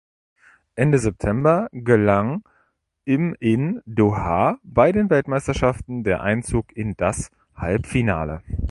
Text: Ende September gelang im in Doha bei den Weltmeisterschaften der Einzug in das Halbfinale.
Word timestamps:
Ende 0.73 0.97
September 0.97 1.69
gelang 1.73 2.41
im 3.05 3.35
in 3.39 3.83
Doha 3.85 4.57
bei 4.63 4.91
den 4.91 5.11
Weltmeisterschaften 5.11 6.03
der 6.03 6.21
Einzug 6.21 6.75
in 6.75 6.95
das 6.97 7.29
Halbfinale. 7.53 8.41